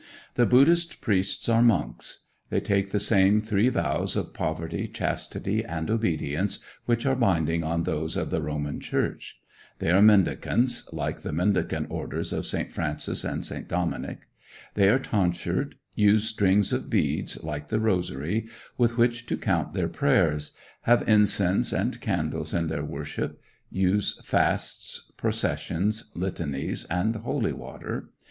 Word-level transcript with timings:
The 0.33 0.47
Buddhist 0.47 0.99
priests 0.99 1.47
are 1.47 1.61
monks. 1.61 2.21
They 2.49 2.59
take 2.59 2.89
the 2.89 2.99
same 2.99 3.39
three 3.39 3.69
vows 3.69 4.15
of 4.15 4.33
poverty, 4.33 4.87
chastity, 4.87 5.63
and 5.63 5.91
obedience 5.91 6.57
which 6.87 7.05
are 7.05 7.15
binding 7.15 7.63
on 7.63 7.83
those 7.83 8.17
of 8.17 8.31
the 8.31 8.41
Roman 8.41 8.79
Church. 8.79 9.37
They 9.77 9.91
are 9.91 10.01
mendicants, 10.01 10.91
like 10.91 11.19
the 11.19 11.31
mendicant 11.31 11.91
orders 11.91 12.33
of 12.33 12.47
St. 12.47 12.71
Francis 12.71 13.23
and 13.23 13.45
St. 13.45 13.67
Dominic. 13.67 14.21
They 14.73 14.89
are 14.89 14.97
tonsured; 14.97 15.75
use 15.93 16.23
strings 16.23 16.73
of 16.73 16.89
beads, 16.89 17.43
like 17.43 17.67
the 17.67 17.79
rosary, 17.79 18.47
with 18.79 18.97
which 18.97 19.27
to 19.27 19.37
count 19.37 19.75
their 19.75 19.87
prayers; 19.87 20.53
have 20.89 21.07
incense 21.07 21.71
and 21.71 22.01
candles 22.01 22.55
in 22.55 22.69
their 22.69 22.83
worship; 22.83 23.39
use 23.69 24.19
fasts, 24.23 25.11
processions, 25.15 26.09
litanies, 26.15 26.85
and 26.85 27.17
holy 27.17 27.53
water. 27.53 28.09